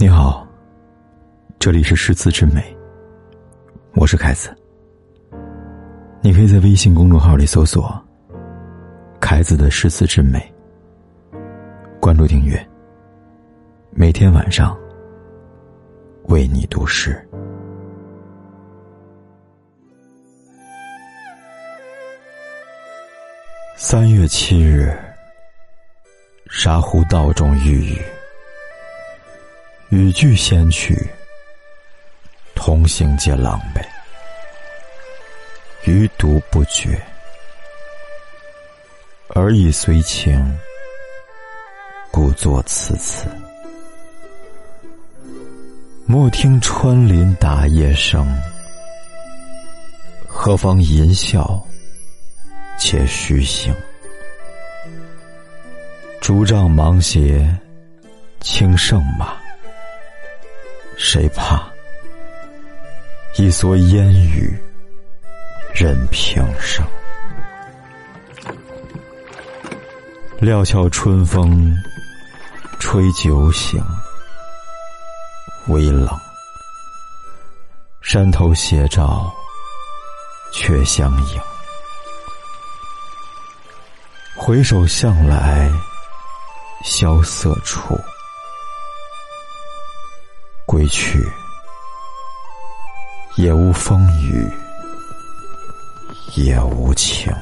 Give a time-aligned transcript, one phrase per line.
[0.00, 0.46] 你好，
[1.58, 2.62] 这里是诗词之美，
[3.96, 4.56] 我是凯子。
[6.20, 8.00] 你可以在微信公众号里搜索
[9.18, 10.40] “凯子的诗词之美”，
[12.00, 12.64] 关注订阅，
[13.90, 14.78] 每天晚上
[16.26, 17.20] 为你读诗。
[23.74, 24.96] 三月七日，
[26.48, 28.00] 沙湖道中遇雨。
[29.90, 30.94] 语句先去，
[32.54, 33.82] 同行皆狼狈，
[35.90, 37.02] 余独不觉。
[39.28, 40.58] 而已虽情，
[42.10, 43.24] 故作此词。
[46.04, 48.30] 莫听穿林打叶声，
[50.26, 51.62] 何妨吟啸
[52.78, 53.74] 且徐行。
[56.20, 57.56] 竹杖芒鞋
[58.40, 59.34] 轻胜马。
[61.00, 61.62] 谁怕？
[63.36, 64.52] 一蓑烟雨
[65.72, 66.84] 任平生。
[70.40, 71.72] 料峭春风
[72.80, 73.80] 吹酒醒，
[75.68, 76.08] 微冷。
[78.02, 79.32] 山头斜照
[80.52, 81.40] 却相迎。
[84.36, 85.70] 回首向来
[86.84, 87.96] 萧瑟处。
[90.78, 91.28] 归去，
[93.34, 94.48] 也无风雨，
[96.36, 97.32] 也无晴。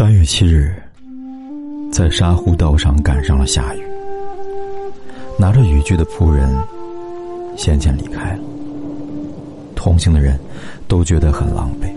[0.00, 0.74] 三月七日，
[1.92, 3.84] 在沙湖道上赶上了下雨，
[5.38, 6.50] 拿着雨具的仆人
[7.54, 8.38] 先前离开了。
[9.76, 10.40] 同行的人
[10.88, 11.92] 都觉得很狼狈，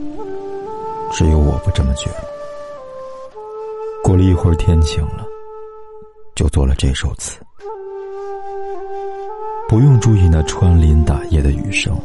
[1.14, 2.28] 只有我不这么觉得。
[4.04, 5.26] 过了一会儿，天晴了，
[6.36, 7.40] 就做了这首词。
[9.70, 11.98] 不用注意那穿林打叶的雨声，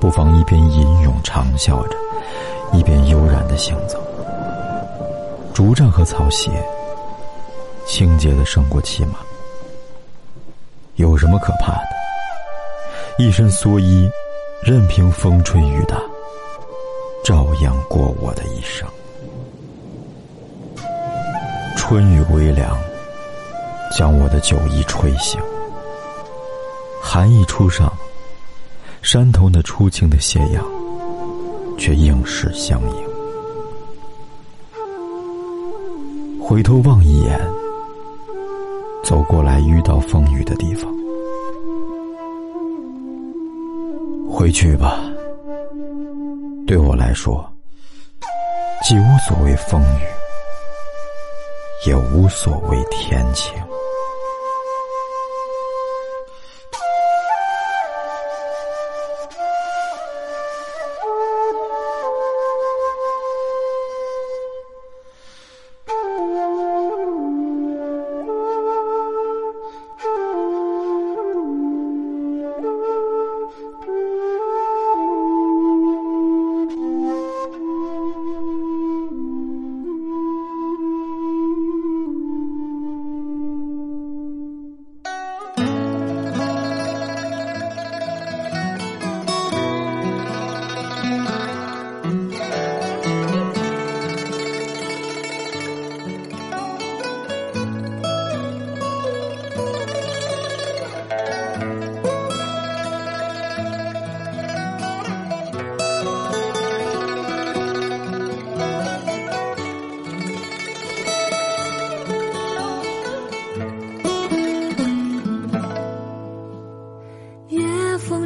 [0.00, 1.96] 不妨一边吟咏长啸着，
[2.72, 4.02] 一边悠然的行走。
[5.58, 6.52] 竹杖和草鞋，
[7.84, 9.14] 清洁的胜过骑马。
[10.94, 11.88] 有什么可怕的？
[13.18, 14.08] 一身蓑衣，
[14.62, 16.00] 任凭风吹雨打，
[17.24, 18.88] 照样过我的一生。
[21.76, 22.78] 春雨微凉，
[23.98, 25.40] 将我的酒意吹醒。
[27.02, 27.92] 寒意初上，
[29.02, 30.64] 山头那初晴的斜阳，
[31.76, 33.07] 却应时相迎。
[36.48, 37.38] 回头望一眼，
[39.04, 40.90] 走过来遇到风雨的地方，
[44.32, 44.98] 回去吧。
[46.66, 47.46] 对我来说，
[48.82, 50.06] 既无所谓风雨，
[51.86, 53.52] 也无所谓天晴。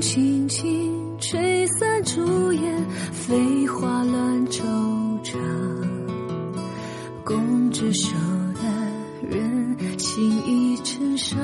[0.03, 4.61] 轻轻吹散朱颜，飞花乱惆
[5.23, 5.39] 怅。
[7.25, 8.11] 共执手
[8.53, 8.61] 的
[9.31, 11.41] 人，情已成伤。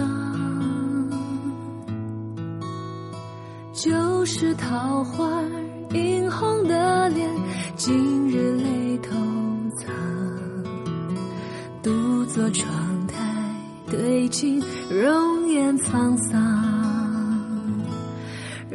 [3.72, 5.40] 旧时桃花
[5.92, 7.30] 映红的脸，
[7.76, 9.14] 今日泪偷
[9.76, 9.94] 藏。
[11.80, 13.54] 独坐窗台
[13.88, 16.77] 对镜，容颜沧桑。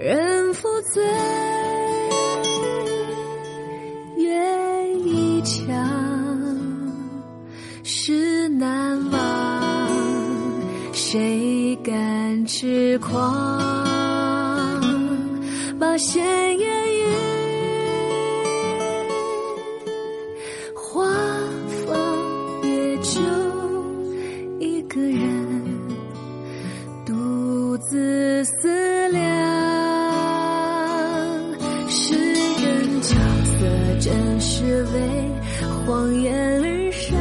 [0.04, 0.54] 人。
[0.54, 1.04] 负罪，
[4.18, 5.66] 月一墙，
[7.84, 9.90] 事难忘，
[10.94, 13.73] 谁敢痴狂？
[34.04, 35.32] 真是为
[35.88, 37.18] 谎言而伤，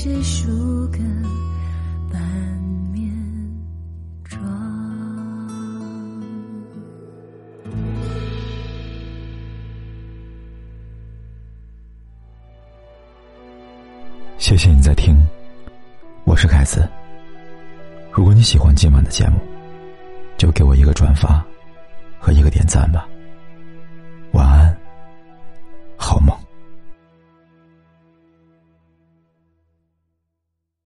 [0.00, 0.98] 谁梳个
[2.08, 2.22] 半
[2.92, 3.12] 面
[4.22, 4.40] 妆？
[14.38, 15.20] 谢谢你在听，
[16.22, 16.88] 我是凯子。
[18.12, 19.40] 如果你喜欢今晚的节目，
[20.36, 21.44] 就给我一个转发
[22.20, 23.04] 和一个点赞吧。